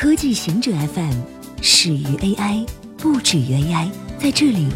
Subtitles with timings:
[0.00, 1.20] 科技行者 FM
[1.60, 2.66] 始于 AI，
[2.96, 3.90] 不止于 AI。
[4.18, 4.66] 在这里，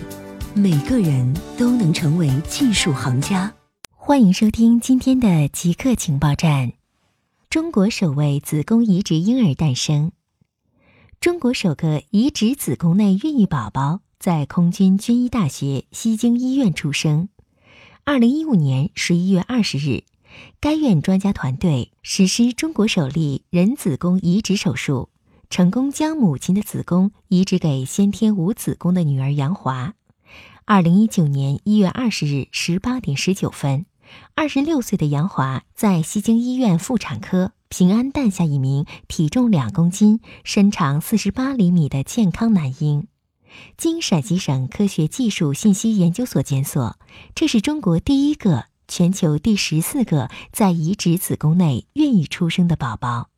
[0.54, 3.50] 每个人都能成为技术行家。
[3.90, 6.74] 欢迎收听今天的极客情报站。
[7.48, 10.12] 中国首位子宫移植婴儿诞生。
[11.21, 17.30] 中国首个移植子宫内孕育宝宝在空军军医大学西京医院出生。
[18.05, 20.05] 二零一五年十一月二十日。
[20.61, 25.11] 该院专家团队实施中国首例人子宫移植手术，
[25.51, 29.95] 成功将母亲的子宫移植给先天无子宫的女儿杨华。
[30.64, 33.87] 二零一九年一月二十日十八点十九分，
[34.34, 43.06] 二十六岁的杨华在西京医院妇产科平安诞下一名体重两公斤、身长四十八厘米的健康男婴。
[43.76, 46.96] 经陕西省科学技术信息研究所检索，
[47.34, 48.66] 这是中国第一个。
[48.87, 53.30] 全球第十四个在移植子宫内孕育出生的宝宝，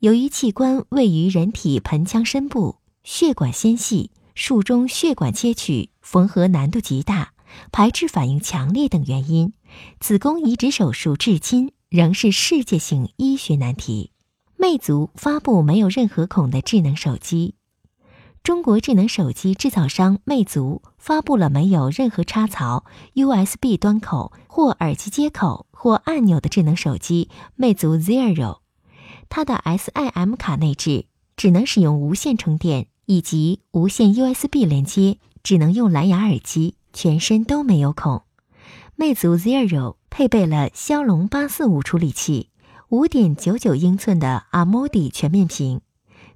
[0.00, 7.34] 由于器官位于人体盆腔深部，血管纤细，术中血管切取缝合难度极大，
[7.70, 9.52] 排斥反应强烈等原因，
[10.00, 14.12] 子宫移植手术至今仍是世界性医学难题。
[14.56, 17.56] 魅族发布没有任何孔的智能手机。
[18.42, 28.59] 中国智能手机制造商魅族发布了没有任何插槽、USB 端口或耳机接口或按钮的智能手机魅族 Zero。
[29.30, 38.24] 它的 SIM 卡内置只能使用无线充电以及无线 USB 连接，只能用蓝牙耳机，全身都没有孔。
[38.96, 42.50] 魅族 Zero 配备了骁龙八四五处理器，
[42.90, 45.80] 五点九九英寸的 AMOLED 全面屏，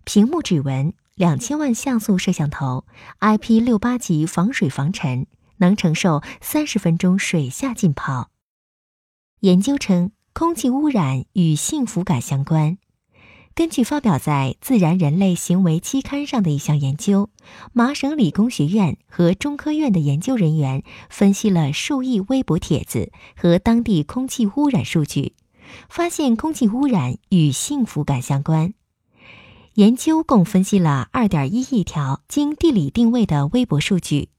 [0.05, 0.95] 屏幕指纹。
[1.17, 2.87] 两千万像素摄像头
[3.21, 8.31] ，IP 六八级防水防尘，能承受三十分钟水下浸泡。
[9.39, 12.79] 研究称，空气污染与幸福感相关。
[13.57, 17.31] 根据发表在《自然人类行为》期刊上的一项研究，
[17.73, 25.35] 麻省理工学院和中科院的研究人员分析了数亿微博帖子和当地空气污染数据，
[25.89, 28.75] 发现空气污染与幸福感相关。
[29.75, 34.31] 研究共分析了2.1亿条经地理定位的微博数据，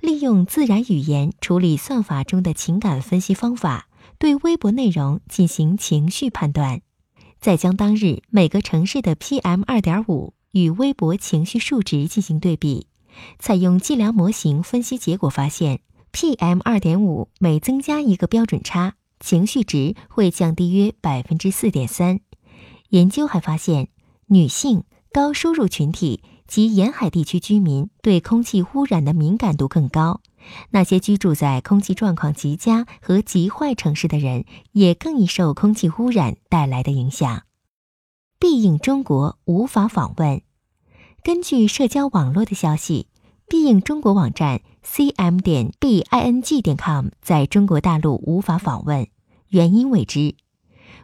[0.00, 3.88] 利用自然语言处理算法中的情感分析方法，
[4.18, 6.80] 对微博内容进行情绪判断。
[7.42, 12.86] 再将当日每个城市的 PM 二点五与微博情绪数值进行对比，
[13.40, 15.80] 采用计量模型分析结果发现
[16.12, 22.20] ，PM 二点五每增加一个标准差，情绪值会降低约百分之四点三。
[22.90, 23.88] 研究还发现。
[24.26, 30.20] 女性、高收入群体及沿海地区居民对空气污染的敏感度更高。
[30.68, 37.44] 那些居住在空气状况极佳和极坏城市的人，也更易受空气污染带来的影响。
[38.38, 40.42] 必应中国无法访问。
[41.22, 43.06] 根据社交网络的消息，
[43.48, 49.08] 必应中国网站 cm 点 bing 点 com 在中国大陆无法访问，
[49.48, 50.34] 原因未知。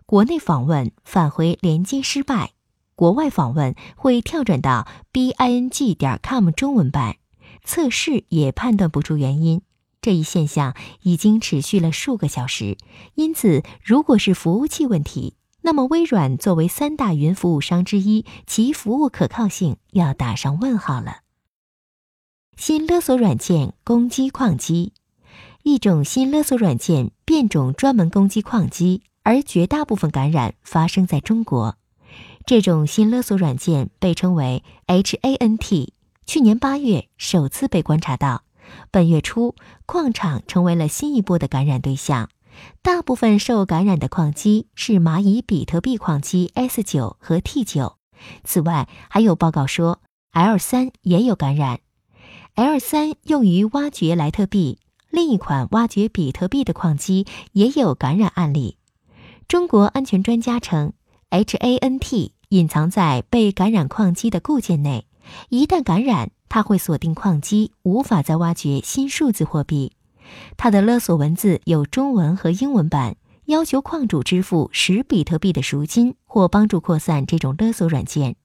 [0.04, 2.52] 国内访问返回连接失败。
[2.98, 7.18] 国外访问会跳转到 b i n g 点 com 中文版，
[7.62, 9.62] 测试也判断不出原因。
[10.02, 12.76] 这一现象已经持续了数个小时，
[13.14, 21.18] 因此，如果是服务器问题，那么微软作为三大云服务商之一，其服务可靠性要打上问号了。
[22.56, 24.92] 新勒索软件攻击矿机，
[25.62, 31.76] 一种新勒索软件变种，专门攻击矿机，而绝大部分感染发生在中国。
[32.48, 35.88] 这种新勒索软件被称为 HANT，
[36.24, 38.42] 去年八月首次被观察到。
[38.90, 39.54] 本月初，
[39.84, 42.30] 矿场成为了新一波的感染对象。
[42.80, 47.96] 大部分受感染的矿机是蚂蚁比特币矿机 S9 和 T9。
[48.44, 50.00] 此外，还有报告说
[50.32, 51.80] L3 也有感染。
[52.54, 54.78] L3 用于挖掘莱特币，
[55.10, 58.78] 另一款挖掘比特币的矿机也有感染案例。
[59.46, 60.94] 中国安全专家称
[61.28, 62.30] ，HANT。
[62.50, 65.06] 隐藏在被感染矿机的固件内，
[65.50, 69.92] 一旦感染，它会锁定矿机，无法再挖掘新数字货币。
[70.56, 73.16] 它的勒索文字有中文和英文版，
[73.46, 78.36] 要求矿主支付十比特币的赎金或帮助扩散这种勒索软件。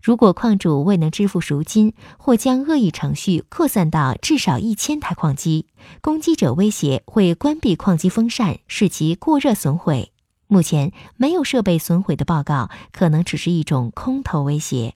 [0.00, 5.66] 如果矿主未能支付赎金，或将恶意程序扩散到至少一千台矿机，
[6.00, 10.11] 攻击者威胁会关闭矿机风扇，使其过热损毁。
[10.52, 14.94] 目前没有设备损毁的报告，可能只是一种空头威胁。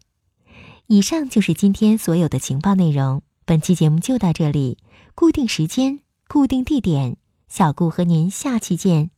[0.87, 3.23] 以上就是今天所有的情报内容。
[3.47, 4.77] 本期节目就到这里，
[5.15, 7.17] 固定时间，固定地点，
[7.49, 9.16] 小顾和您下期见。